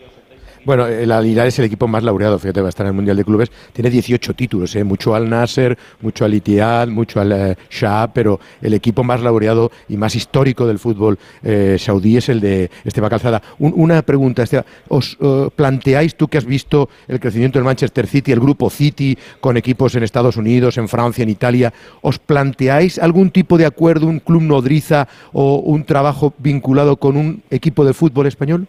Bueno, 0.63 0.87
el 0.87 1.11
Al 1.11 1.27
es 1.27 1.59
el 1.59 1.65
equipo 1.65 1.89
más 1.89 2.03
laureado, 2.03 2.39
fíjate, 2.39 2.61
va 2.61 2.67
a 2.67 2.69
estar 2.69 2.85
en 2.85 2.89
el 2.89 2.95
Mundial 2.95 3.17
de 3.17 3.25
Clubes. 3.25 3.51
Tiene 3.73 3.89
18 3.89 4.35
títulos, 4.35 4.77
¿eh? 4.77 4.85
mucho 4.85 5.15
al 5.15 5.29
Nasser, 5.29 5.79
mucho 6.03 6.27
al 6.27 6.35
Ittihad, 6.35 6.89
mucho 6.89 7.19
al 7.19 7.33
eh, 7.33 7.57
Shah, 7.71 8.13
pero 8.13 8.39
el 8.61 8.75
equipo 8.75 9.03
más 9.03 9.23
laureado 9.23 9.71
y 9.89 9.97
más 9.97 10.15
histórico 10.15 10.67
del 10.67 10.79
fútbol 10.79 11.19
eh, 11.43 11.77
saudí 11.79 12.19
es 12.19 12.29
el 12.29 12.41
de 12.41 12.71
Esteban 12.85 13.09
Calzada. 13.09 13.41
una 13.59 14.03
pregunta, 14.03 14.43
Esteban, 14.43 14.67
¿os 14.89 15.17
eh, 15.21 15.49
planteáis, 15.57 16.15
tú 16.15 16.29
que 16.29 16.37
has 16.37 16.45
visto 16.45 16.91
el 17.09 17.21
crecimiento 17.21 17.59
del 17.59 17.65
Manchester 17.65 18.07
City, 18.07 18.31
el 18.33 18.41
grupo 18.41 18.69
City, 18.69 19.17
con 19.41 19.57
equipos 19.57 19.95
en 19.95 20.03
Estados 20.03 20.37
Unidos, 20.37 20.77
en 20.77 20.89
Francia, 20.89 21.23
en 21.23 21.31
Italia, 21.31 21.73
¿os 22.03 22.19
planteáis 22.19 22.99
algún 22.99 23.31
tipo 23.31 23.57
de 23.57 23.65
acuerdo, 23.65 24.07
un 24.07 24.21
club 24.21 24.43
nodriza 24.43 25.09
o 25.33 25.57
un 25.61 25.85
trabajo 25.85 26.35
vinculado 26.37 26.97
con 26.97 27.17
un 27.17 27.43
equipo 27.51 27.83
de 27.87 27.95
fútbol 27.95 28.27
español? 28.27 28.67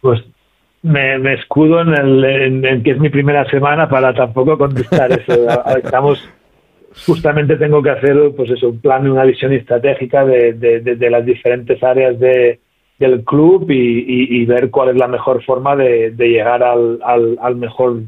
Pues 0.00 0.22
me, 0.82 1.34
escudo 1.34 1.80
en, 1.80 1.94
el, 1.94 2.64
en, 2.64 2.82
que 2.82 2.92
es 2.92 2.98
mi 2.98 3.08
primera 3.08 3.44
semana 3.50 3.88
para 3.88 4.14
tampoco 4.14 4.56
contestar 4.56 5.12
eso. 5.12 5.46
Estamos, 5.82 6.28
justamente 7.06 7.56
tengo 7.56 7.82
que 7.82 7.90
hacer 7.90 8.16
pues 8.36 8.50
eso, 8.50 8.68
un 8.68 8.80
plan, 8.80 9.08
una 9.10 9.24
visión 9.24 9.52
estratégica 9.52 10.24
de, 10.24 10.52
de, 10.52 11.10
las 11.10 11.24
diferentes 11.24 11.82
áreas 11.82 12.18
de, 12.18 12.60
del 12.98 13.24
club 13.24 13.66
y, 13.70 14.44
ver 14.46 14.70
cuál 14.70 14.90
es 14.90 14.96
la 14.96 15.08
mejor 15.08 15.44
forma 15.44 15.76
de, 15.76 16.12
llegar 16.16 16.62
al, 16.62 17.00
al, 17.02 17.56
mejor 17.56 18.02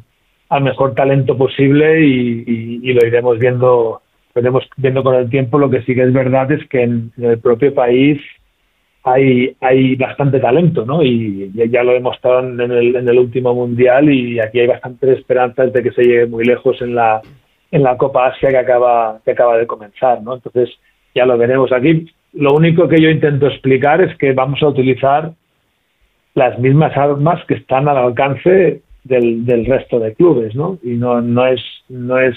al 0.48 0.62
mejor 0.62 0.94
talento 0.94 1.36
posible 1.36 2.00
y, 2.00 2.92
lo 2.92 3.06
iremos 3.06 3.38
viendo 3.38 4.02
lo 4.32 4.40
iremos 4.40 4.68
viendo 4.76 5.02
con 5.02 5.16
el 5.16 5.28
tiempo. 5.28 5.58
Lo 5.58 5.70
que 5.70 5.82
sí 5.82 5.94
que 5.94 6.02
es 6.02 6.12
verdad 6.12 6.50
es 6.52 6.66
que 6.68 6.82
en 6.82 7.12
el 7.18 7.38
propio 7.38 7.74
país 7.74 8.20
hay, 9.02 9.56
hay 9.60 9.96
bastante 9.96 10.40
talento, 10.40 10.84
¿no? 10.84 11.02
Y 11.02 11.50
ya 11.54 11.82
lo 11.82 11.92
demostraron 11.92 12.60
en 12.60 12.70
el, 12.70 12.96
en 12.96 13.08
el 13.08 13.18
último 13.18 13.54
mundial 13.54 14.12
y 14.12 14.38
aquí 14.40 14.60
hay 14.60 14.66
bastantes 14.66 15.18
esperanzas 15.18 15.72
de 15.72 15.82
que 15.82 15.92
se 15.92 16.02
llegue 16.02 16.26
muy 16.26 16.44
lejos 16.44 16.80
en 16.82 16.94
la, 16.94 17.22
en 17.70 17.82
la 17.82 17.96
Copa 17.96 18.26
Asia 18.26 18.50
que 18.50 18.58
acaba, 18.58 19.20
que 19.24 19.30
acaba 19.30 19.56
de 19.56 19.66
comenzar, 19.66 20.22
¿no? 20.22 20.34
Entonces 20.34 20.70
ya 21.14 21.24
lo 21.24 21.38
veremos 21.38 21.72
aquí. 21.72 22.06
Lo 22.34 22.52
único 22.52 22.88
que 22.88 23.00
yo 23.00 23.08
intento 23.08 23.46
explicar 23.46 24.02
es 24.02 24.16
que 24.18 24.32
vamos 24.32 24.62
a 24.62 24.68
utilizar 24.68 25.32
las 26.34 26.58
mismas 26.58 26.96
armas 26.96 27.44
que 27.46 27.54
están 27.54 27.88
al 27.88 27.96
alcance 27.96 28.82
del, 29.04 29.46
del 29.46 29.64
resto 29.64 29.98
de 29.98 30.14
clubes, 30.14 30.54
¿no? 30.54 30.78
Y 30.82 30.90
no, 30.90 31.20
no 31.22 31.46
es, 31.46 31.60
no 31.88 32.18
es 32.18 32.36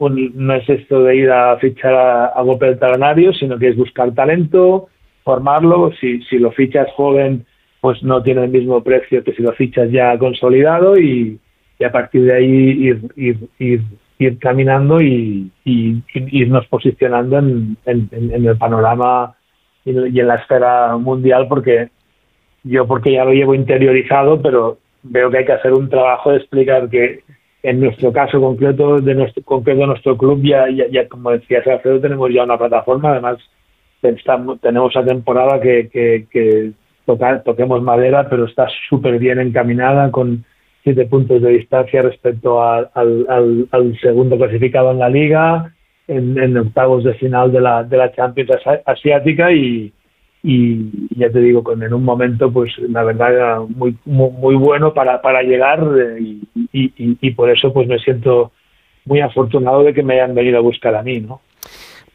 no 0.00 0.54
es 0.54 0.68
esto 0.68 1.02
de 1.04 1.16
ir 1.16 1.30
a 1.30 1.56
fichar 1.56 1.94
a, 1.94 2.26
a 2.26 2.42
golpe 2.42 2.66
del 2.66 2.78
talonario, 2.78 3.32
sino 3.32 3.58
que 3.58 3.68
es 3.68 3.76
buscar 3.76 4.12
talento, 4.12 4.88
formarlo. 5.24 5.90
Si, 6.00 6.22
si 6.22 6.38
lo 6.38 6.52
fichas 6.52 6.88
joven, 6.92 7.46
pues 7.80 8.02
no 8.02 8.22
tiene 8.22 8.44
el 8.44 8.50
mismo 8.50 8.82
precio 8.82 9.24
que 9.24 9.32
si 9.32 9.42
lo 9.42 9.52
fichas 9.52 9.90
ya 9.90 10.16
consolidado 10.18 10.98
y, 10.98 11.40
a 11.84 11.90
partir 11.90 12.24
de 12.24 12.32
ahí 12.32 12.46
ir, 12.46 13.12
ir, 13.16 13.48
ir, 13.58 13.82
ir 14.18 14.38
caminando 14.38 15.02
y, 15.02 15.50
irnos 15.64 16.66
posicionando 16.68 17.38
en, 17.38 17.76
en, 17.84 18.08
en, 18.10 18.46
el 18.46 18.56
panorama 18.56 19.34
y 19.84 19.90
en 19.90 20.28
la 20.28 20.36
esfera 20.36 20.96
mundial 20.96 21.46
porque 21.46 21.90
yo 22.62 22.86
porque 22.86 23.12
ya 23.12 23.24
lo 23.24 23.32
llevo 23.32 23.54
interiorizado, 23.54 24.40
pero 24.40 24.78
veo 25.02 25.30
que 25.30 25.38
hay 25.38 25.44
que 25.44 25.52
hacer 25.52 25.72
un 25.74 25.90
trabajo 25.90 26.30
de 26.30 26.38
explicar 26.38 26.88
que 26.88 27.20
en 27.62 27.80
nuestro 27.80 28.12
caso 28.12 28.40
concreto 28.40 29.00
de 29.00 29.14
nuestro 29.14 29.42
concreto 29.42 29.86
nuestro 29.86 30.16
club 30.16 30.40
ya, 30.42 30.68
ya, 30.70 30.86
ya 30.90 31.08
como 31.08 31.30
decía 31.30 31.62
Alfredo 31.64 32.00
tenemos 32.00 32.30
ya 32.32 32.44
una 32.44 32.58
plataforma 32.58 33.12
además 33.12 33.38
tenemos 34.60 34.94
la 34.94 35.04
temporada 35.04 35.60
que, 35.60 35.88
que, 35.90 36.72
toquemos 37.44 37.82
madera, 37.82 38.28
pero 38.28 38.46
está 38.46 38.66
súper 38.88 39.18
bien 39.18 39.38
encaminada 39.38 40.10
con 40.10 40.44
siete 40.82 41.06
puntos 41.06 41.40
de 41.40 41.50
distancia 41.50 42.02
respecto 42.02 42.62
al, 42.62 42.90
al, 42.94 43.98
segundo 44.00 44.36
clasificado 44.36 44.90
en 44.90 44.98
la 44.98 45.08
liga, 45.08 45.72
en, 46.06 46.56
octavos 46.56 47.04
de 47.04 47.14
final 47.14 47.50
de 47.52 47.60
la, 47.60 47.82
de 47.82 47.96
la 47.96 48.12
Champions 48.12 48.50
asiática 48.84 49.50
y, 49.52 49.92
y 50.42 50.90
ya 51.16 51.30
te 51.30 51.40
digo, 51.40 51.64
con, 51.64 51.82
en 51.82 51.94
un 51.94 52.04
momento, 52.04 52.52
pues 52.52 52.70
la 52.78 53.02
verdad, 53.02 53.60
muy, 53.60 53.96
muy, 54.04 54.54
bueno 54.56 54.92
para, 54.92 55.22
para 55.22 55.42
llegar 55.42 55.80
eh, 55.98 56.20
y, 56.20 57.16
y, 57.20 57.30
por 57.30 57.48
eso 57.48 57.72
pues 57.72 57.88
me 57.88 57.98
siento 57.98 58.52
muy 59.06 59.20
afortunado 59.20 59.82
de 59.82 59.94
que 59.94 60.02
me 60.02 60.14
hayan 60.14 60.34
venido 60.34 60.58
a 60.58 60.62
buscar 60.62 60.94
a 60.94 61.02
mí, 61.02 61.20
¿no? 61.20 61.40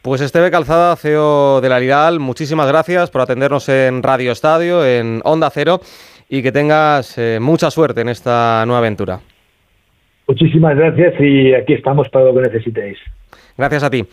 Pues 0.02 0.22
Esteve 0.22 0.50
Calzada, 0.50 0.96
CEO 0.96 1.60
de 1.60 1.68
la 1.68 1.78
Lidal, 1.78 2.20
muchísimas 2.20 2.66
gracias 2.66 3.10
por 3.10 3.20
atendernos 3.20 3.68
en 3.68 4.02
Radio 4.02 4.32
Estadio, 4.32 4.82
en 4.82 5.20
Onda 5.24 5.50
Cero, 5.50 5.80
y 6.26 6.42
que 6.42 6.52
tengas 6.52 7.18
eh, 7.18 7.38
mucha 7.38 7.70
suerte 7.70 8.00
en 8.00 8.08
esta 8.08 8.64
nueva 8.64 8.78
aventura. 8.78 9.20
Muchísimas 10.26 10.74
gracias 10.74 11.20
y 11.20 11.52
aquí 11.52 11.74
estamos 11.74 12.08
para 12.08 12.24
lo 12.24 12.34
que 12.34 12.48
necesitéis. 12.48 12.96
Gracias 13.58 13.82
a 13.82 13.90
ti. 13.90 14.06